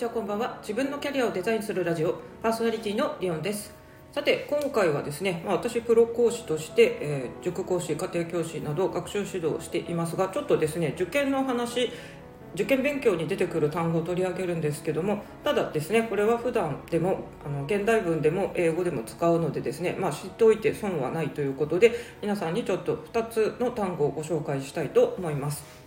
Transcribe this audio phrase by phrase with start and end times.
[0.00, 0.56] ちはこんばんは。
[0.62, 3.74] 自分のキャリアをデザインするラジオパーソナリティのリオンです。
[4.12, 11.90] さて今回はですね、まあ、私プロ講師として、えー塾講師家庭教師など学習指導をしていますがちょっとですね受験の話
[12.54, 25.79] 受験勉強に出てくる単語を取り上げるんですけどもただですねこれは普段でもあの現代文でも英語でも使うのでですね、まあ、知っておいて損はないということで皆さんにちょっと2つの単語をご紹介したいと思います。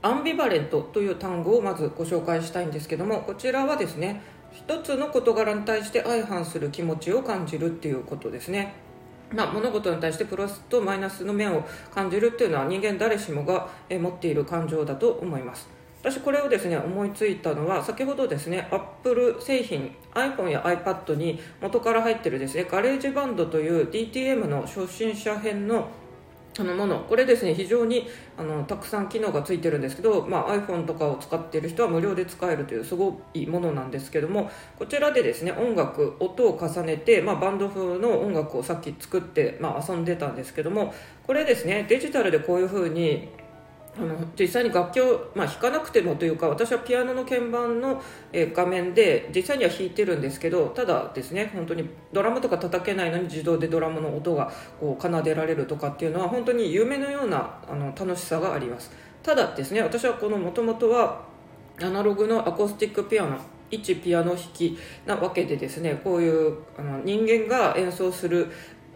[0.00, 8.74] アンビバレントという単語をまずご紹介したいんですけどもこちらはですね一つの事柄に対して相反する気持ちを感じるっていうことですね。
[9.30, 11.62] まあ、物事に対してプラスとマイナスの面を
[11.94, 15.68] 感じるっていうのは人間誰しもが持っている感情だと思います。
[16.00, 25.88] 私これをですね思いついたのは先ほどですねアップル製品 iPhone や iPad に元から入ってるですね GarageBand という DTM の初心者編の
[26.58, 27.00] あのもの。
[27.00, 40.92] これですね非常にあのたくさん機能がついてるんですけど、まあ、iPhone とかを使っている人は無料で使えるというすごいものなんですけどもこちらでですね音楽音を重ねて、まあ、バンド風の音楽をさっき作って、まあ、遊んでたんですけども
[41.26, 43.28] これですねデジタルでこういう風に
[43.98, 48.00] あの実際に楽器を、まあ、弾かなくてもというか私はピアノの鍵盤の、
[48.32, 58.90] え画面で実際には弾いてるんですけどただですね本当にドラムとか叩けないのに自動でドラムの音がこう奏でられるとかっていうのは本当に夢のようなあの楽しさがあります。
[59.22, 61.22] ただですね私はこのもともとは
[61.80, 63.38] アナログのアコースティックピアノ
[63.70, 68.50] 一ピアノ弾きなわけでですねこういうあの人間が演奏する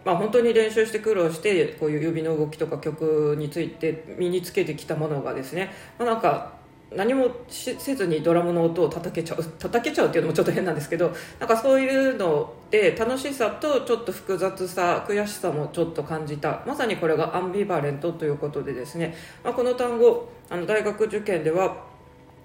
[0.04, 6.62] まあ、本当に練習して苦労してこういう指の動きとか曲について身につけてきたものがですね、まあ、なんか
[6.96, 21.90] 何もせずにドラムの音を叩けちゃう叩けちゃうっていうのもちょっと変なんですけどなんかそういうので楽しさとちょっと複雑さ悔しさもちょっと感じたまさにこれがアンビバレントということでですね、まあ、この単語あの大学受験では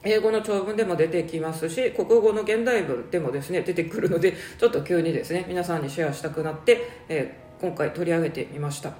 [0.03, 8.94] 英語の長文でも出てきますし国語の現代文でもですね出てくるのでちょっと急にですね皆さんにシェアしたくなって、えー今回取り上げてみました。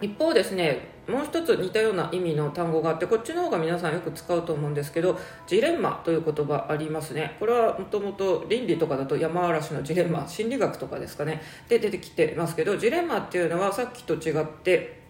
[0.00, 7.36] 一方ですねもう一つ似たような意味の単語があってこっちの方が皆さんよく使うと思うんですけどジレンマという言葉ありますね。
[7.38, 11.42] これはもともと倫理とかだと山嵐のジレンマ心理学とかですかね。
[11.68, 15.00] で出てきてますけどジレンマっていうのはさっきと違って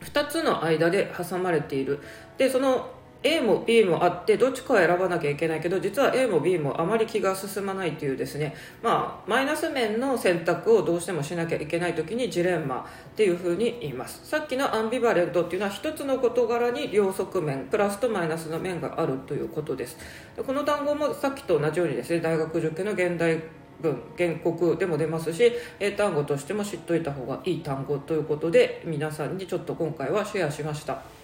[0.00, 2.00] 2つの間で挟まれている。
[2.38, 2.90] でその
[3.24, 8.54] A も B もあってどっちかを選ばなきゃいけないけど実は A も B もあまり気が進まないというですね。
[8.82, 14.26] まあマイナス面の選択をどうしてもしなきゃいけない時にジレンマっていうふうに言います。
[14.28, 19.96] さっきのアンビバレントっていうのは一つの事柄に両側面プラスとマイナスの面があるということです。
[20.36, 23.40] でこの単語もさっきと同じようにですね大学受験の現代
[23.80, 31.21] 文原告でも出ますし英単語としても知っといた方がいい単語ということで皆さんにちょっと今回はシェアしました。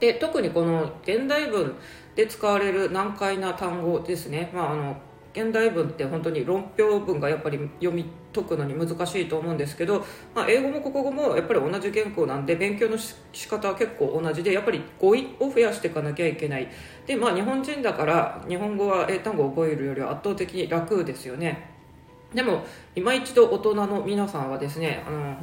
[0.00, 1.74] で特にこの現代文
[2.14, 4.96] で使われる難解な単語ですね、まあ、あの
[5.32, 10.04] 現代文って本当に論評文がやっぱり読み解くのに難しいと思うんですけど、
[10.34, 16.68] まあ、英語も国語もやっぱり同じ言語なんで勉強の仕方は結構同じでやっぱり語彙を増やしていかなきゃいけない。
[17.06, 21.70] でまあ日本人だから日本語は英単語を覚えるよりは圧倒的に楽ですよね。
[22.34, 25.36] でも今一度大人の皆さんはですねあの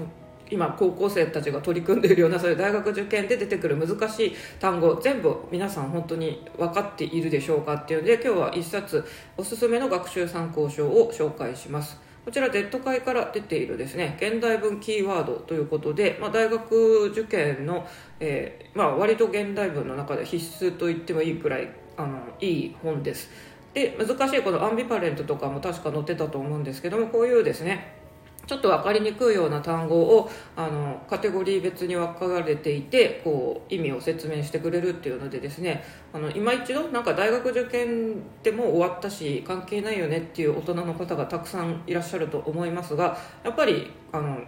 [0.50, 9.04] 今高校生たちが取り組んでいるようなそういう大学受験で出てくる難しい単語全部皆さん本当に分かっているでしょうかっていうので今日は一冊
[9.38, 12.00] おすすめの学習参考書を紹介します。
[12.26, 14.18] こちら Z 会から出ているですね。
[14.20, 17.86] 現代文キーワードということで、まあ、大学受験の、
[18.20, 23.30] えーまあ、割と現代文の中で必須と言ってもいいくらいあのいい本です。
[23.76, 28.05] で難しいこのアンビパレントとかも確か載ってたと思うんですけどもこういうですね
[28.48, 35.84] ちょっと分かりにくいような単語をあのカテゴリー別に分かれていてこう意味を説明してくれるっていうのでですね
[36.14, 44.40] あの今一度なんか大学受験でも終わったし関係ないよねっていう大人の方がたくさんいらっしゃると思いますがやっぱりあの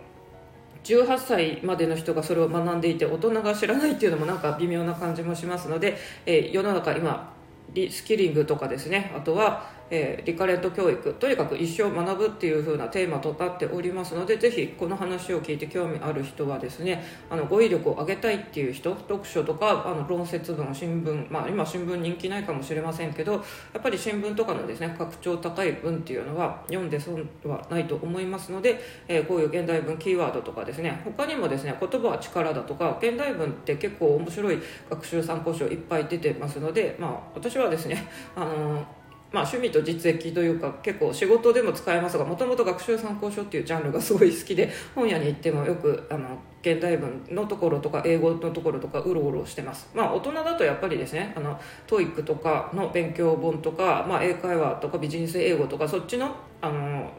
[0.84, 7.34] 18歳までの人がそれを学んでいて大人が知らないっていうのもなんか微妙な感じもしますので、えー世の中今
[7.74, 23.40] リスキリングとかですねあとは、えーリカレント教育とにかく一生学ぶっていう風なテーマとなっておりますのでぜひこの話を聞いて興味ある人はですねあの語彙力を上げたいっていう人読書とかあの論説文新聞まあ今新聞人気ないかもしれませんけどや
[23.80, 34.60] っぱり新聞とかのですね格調高い文っていうのは読んで損はないと思いますので、えーこういう現代文キーワードとかですね他にもですね言葉は力だとか現代文って結構面白い
[34.90, 38.86] 学習参考書いっぱい出てますのでまあ私はですねあの
[39.32, 49.90] まあ、趣味と実益というか結構仕事でも使えますがもともと学習参考書っていうジャンルがすごい好きで 本屋に行ってもよくあの現代文のところとか英語のところとかうろうろしてます。
[49.94, 57.10] まあ大人だとやっぱりですねあの TOEIC とかの勉強本とか、まあ、英会話とかビジネス英語とかそっちのあの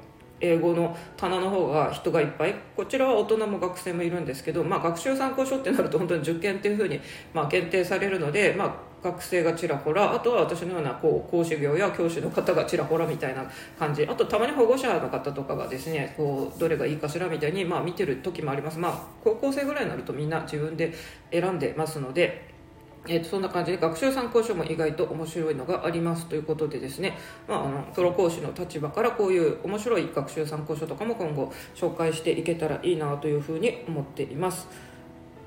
[0.41, 2.55] 英語の棚の方が人がいっぱい。
[2.77, 7.01] こちらは大人も学生もいるんですけど、まあ、学習参考書ってなると本当に受験っていうふうに、
[7.35, 13.45] まあ、限定されるので、まあ、学生がちらほらあとは私のようなこう講師業や教師の方がちらほらみたいな
[13.79, 14.07] 感じ。
[14.07, 18.79] あとたまに保護者の方とかがですねこうどれがいいかしらみたいに、まあ、見てる時もあります。
[18.79, 20.93] まあ高校生ぐらいになるとみんな自分で
[21.31, 22.59] 選んでますので
[23.07, 27.17] えー、とそんな感じで学習参考書も意外と面白いのがありますということでですね、
[27.49, 34.69] まあ、あのプロ講師の立場からこういう面白い学習参考書とかも今後紹介していけたらいいなというふうに思っています、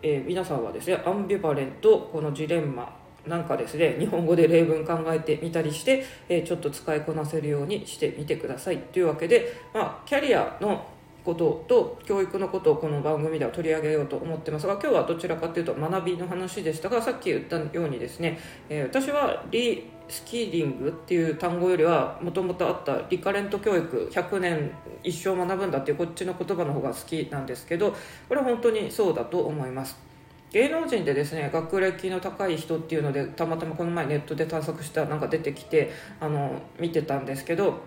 [0.01, 8.77] えー、皆さんはですねアンビバレントこのジレンマなんかですね日本語で例文考えてみたりして、えー、ちょっと使いこなせるようにしてみてください。
[8.77, 10.85] というわけで、まあ、キャリアの
[11.23, 18.39] ことと教育のことをこの番組では取り上げようと思ってますが今日はどちらかというと学びの話でしたがさっき言ったようにですね、
[18.69, 24.71] えー、私はリスキーリングっていう単語よりはもともとあったリカレント教育100年
[25.03, 27.91] 一生学ぶんだっていうこっちの言葉の方が好きなんですけど
[28.27, 30.10] これは本当にそうだと思います。
[30.51, 37.80] 芸能人でですね学歴の高い人っていうのでたまたまこの前ネットで探索したなんか出てきてあの見てたんですけど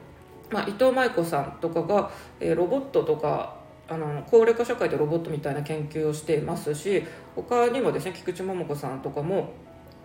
[0.51, 3.57] まあ、伊藤舞子さんとかが、えー、ロボットとか
[3.89, 7.03] あの高齢化社会でロボットみたいな研究をしていますし
[7.35, 9.53] 他にもですね菊池桃子さんとかも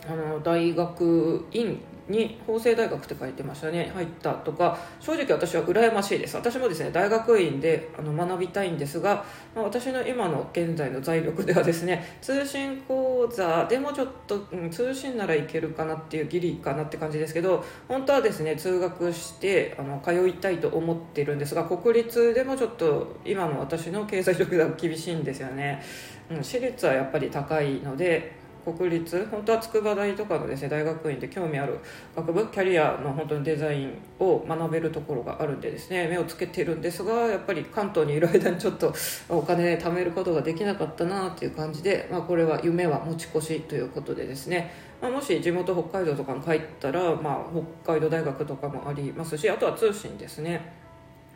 [0.07, 1.79] あの大学院
[2.09, 3.91] に法政大学って書いてましたね。
[3.93, 6.35] 入ったとか正直私は羨ましいです。
[6.35, 9.23] 私もですね大学院であの学びたいんですが、
[9.55, 25.83] まあ、私の今の現在の財力ではですね通信講座でもちょっと、うん、通信ならいけるかなっていうギリかなって感じですけど本当はですね通学してあの通いたいと思ってるんですが国立でもちょっと今の私の経済力が厳しいんですよね、
[26.31, 29.25] うん、私立はやっぱり高いので国立？
[29.31, 31.79] 本当は筑波大とかのですね大学院で興味ある
[32.15, 32.47] 学部？
[32.47, 32.97] キャリア？
[32.97, 38.93] の本当にデザインを学べるところがあるんでですね目をつけてるんですがやっぱり関東にいる間にちょっと
[39.29, 44.71] お金貯めることができなかったなっていう感じで、まあ、これは夢は持ち越しということでですね、
[45.01, 47.37] まあ、もし地元北海道とかに帰ったら、まあ、
[47.83, 50.79] 北海道大学とかもありますしあとは通信ですね。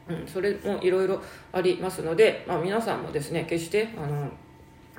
[0.09, 1.21] うん、それもいろいろ
[1.53, 4.29] ありますので、まあ、皆さんもですね決してあの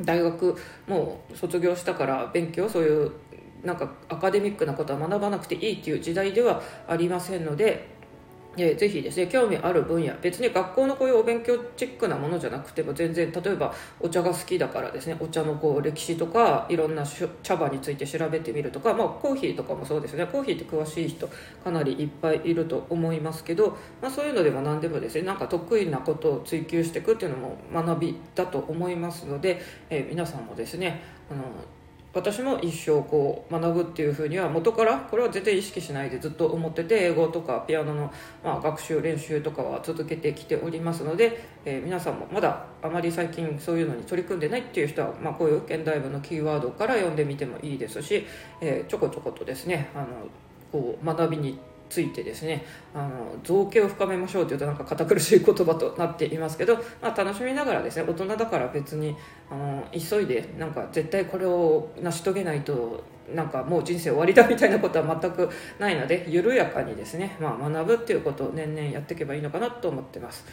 [0.02, 0.56] 大学
[0.88, 3.12] もう卒業したから勉強そういう
[3.64, 7.94] なんかアカデミックなことは学ばなくていいっていう時代ではありませんので
[8.56, 17.04] えぜひですね興味ある分野別に学校のこういうお勉強チックなものじゃなくても全然例えばお茶が好きだからですねお茶のこう歴史とかいろんな
[17.42, 20.26] 茶葉について調べてみるとか、まあ、コーヒーとかもそうですね。
[20.26, 21.28] コーヒーって詳しい人
[21.62, 29.60] かなりいっぱいいると思いますけど、まあ、そういうのでも何でもですねなんか得意なことを追求していくっていうのも学びだと思いますので、
[29.90, 31.42] えー、皆さんもですねあの
[32.14, 38.12] 私も一生こう学ぶっていうふうには元からこれは絶対意識しないでずっと思ってて英語とかピアノの、
[38.44, 48.25] ま、学習練習とかは続けてきておりますので、えー、皆さんもまだあまり最近そういうのに取り組んでないっていう人は、まあ、こういう現代文のキーワードから読んでみてもいいですし、
[48.61, 50.06] えー、ちょこちょことですねあの
[50.70, 51.58] こう学びに
[51.88, 52.64] ついてですね
[52.94, 59.16] あの造形を深めましょうというとなんか堅苦しい言葉となっていますけど、まあ、楽しみながらですね大人だから別に
[59.50, 70.44] あの急いでなんか絶対これを成し遂げないとなんかもう人生終わりだみたいなことは全くないので緩やかにですね、まあ、学ぶっていうことを年々やっていけばいいのかなと思ってます。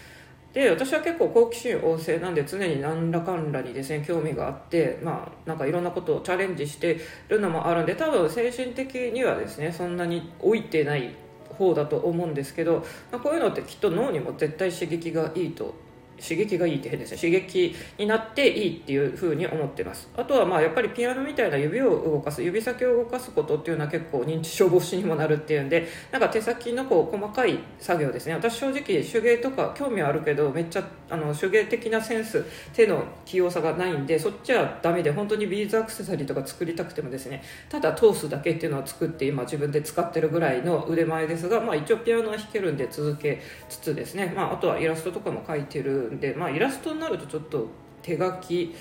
[0.53, 11.15] で私は結構好奇心旺盛なんで常に何らかんらにですね興味があってまあなんかいろんなことをチャレンジしてるのもあるんで多分精神的にはですねそんなに老いてない
[11.57, 15.73] 方だと思うんですけど、まあ、こういうのってきっと脳にも絶対刺激がいいと
[16.21, 17.17] 刺激がいいって変ですね。
[17.17, 20.09] 刺激になっていいっていうふうに思ってます。
[20.15, 28.33] あとはまあやっぱりピアノみたいな指を動かす指先を動かすことっていうのは結構認知症防止にもなるっていうんでなんか手先のこう細かい作業ですね。
[28.33, 47.67] 私正直手芸とか興味はあるけどめっちゃあの手芸的なセンス手の器用さがないんでそっちはダメで本当にビーズアクセサリーとか作りたくてもですねただ通すだけっていうのを作って今自分で使ってるぐらいの腕前ですが、まあ、一応ピアノは弾けるんで続けつつですね、まあ、あとはイラストとかも描いてるんで、まあ、イラストになるとちょっと
[48.01, 48.73] 手書き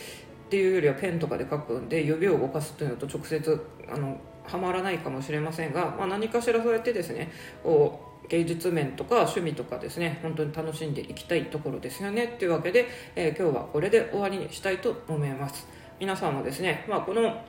[0.47, 7.31] っていうよりはペンとかで書くんで指を動かすというのと直接あのはまらないかもしれませんが、まあ、何かしらそうやってですね
[7.63, 15.67] こう芸術面とか趣味とかですね本当に楽しんでいきたいところですよねというわけで、えー、今日はこれで終わりにしたいと思います
[15.99, 17.43] 皆さんもですね、まあ、この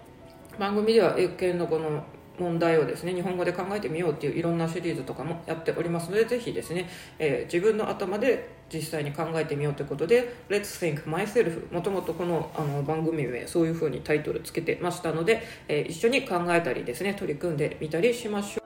[0.59, 2.03] 番組では英検のこの
[2.39, 18.60] 問題をですね日本語で考えてみようっていういろんなシリーズとかもやっておりますのでぜひですね、えー、自分の頭で実際に考えてみようということで「Let's Think Myself」もともとこのあの番組名そういうふうにタイトルつけてましたので、えー、一緒に考えたりですね取り組んでみたりしましょう。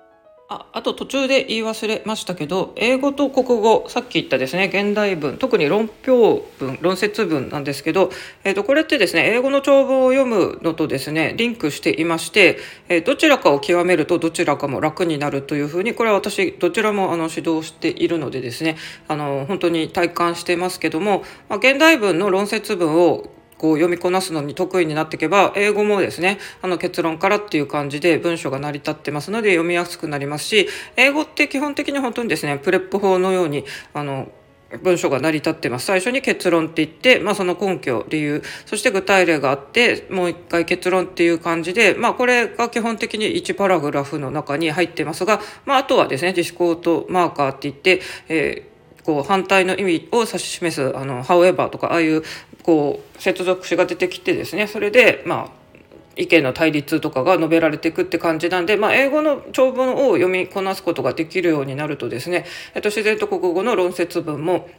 [0.48, 8.12] ああと途中で言い忘れましたけど英語と国語さっき言ったですね現代文特に論評文論説文なんですけど、
[8.44, 12.60] えー、とこれってですね英語の長文を読むのとですねリンクしていまして、
[12.90, 23.26] えー、どちらかを極めるとどちらかも楽になるというふうにこれは私どちらもあの指導しているのでですねあの本当に体感してますけども、まあ、現代文の論説文を
[23.66, 34.32] こう読みこなすのに得意になっていけば英語もですねあの結論からっていう感じで文章が成り立ってますので読みやすくなりますし英語って基本的に本当にですねプレップ法のようにあの
[34.84, 35.86] 文章が成り立ってます。
[35.86, 48.75] 最初に結論って言って、まあ、その根拠理由そして具体例があってもう一回結論っていう感じで、まあ、これが基本的に1パラグラフの中に入ってますが、まあ、あとはですね自思考とマーカーって言って、えー
[49.06, 52.24] こう反対の意味を指し示すあの however とかああいう
[52.64, 55.66] こう接続詞が出てきてですねそれでまあ
[56.18, 64.70] 意見の対立とかが述べられていくって感じなんで、まあ、英語の長文を読みこなすことができるようになるとですね、えっと、自然と国語の論説文も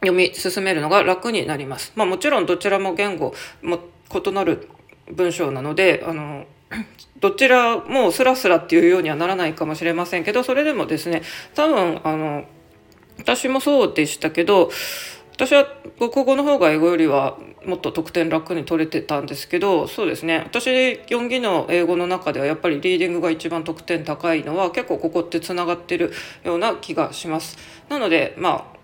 [0.00, 1.92] 読み進めるのが楽になります。
[1.96, 3.80] まあ、もちろんどちらも言語も
[4.14, 4.68] 異なる
[5.10, 6.46] 文章なのであの
[7.20, 11.22] どちらもスラスラっていうようにはならないかもしれませんけどそれでもですね
[11.54, 12.44] 多分あの
[13.18, 14.70] 私もそうでしたけど
[15.36, 15.66] 私は
[15.98, 27.58] 国語の方が英語よりはもっと得点楽に取れてたんですけどそうですね私4技の英語の中ではやっぱりリーディングが一番得点高いのは結構ここってつながってるような気がします。
[27.90, 28.75] なのでまあ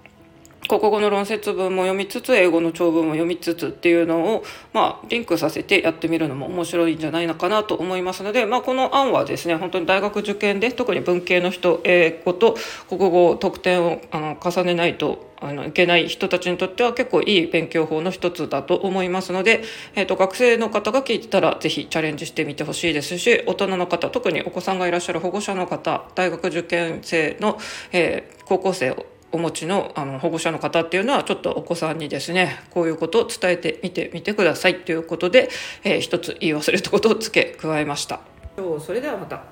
[0.69, 12.57] 国語の論説文も読みつつ英語の長文も読みつつっていうのを、まあ、リンクさせてやってみるのも面白いんじゃないのかなと思いますので、まあ、この案はですね本当に大学受験で特に文系の人英語と
[12.89, 19.65] 国語得点をあの重ねないとあのいけない人たちにとっては結構いい勉強法の一つだと思いますので、
[19.97, 27.59] えーと、学生の方が聞いてたら是非チャレンジしてみてほしいですし大人の方特にお子さんがいらっしゃる保護者の方大学受験生の、
[27.91, 35.49] えー、高校生をお持ちのあの保護者の方っていうのはちょっとお子さんにですねこういうことを伝えてみてみてくださいということで、
[35.85, 38.21] えー、一つ言い忘れたことを付け加えました。
[38.57, 39.43] それではまた